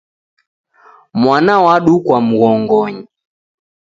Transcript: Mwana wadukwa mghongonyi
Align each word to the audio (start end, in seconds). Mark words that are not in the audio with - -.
Mwana 1.21 1.53
wadukwa 1.65 2.17
mghongonyi 2.27 3.05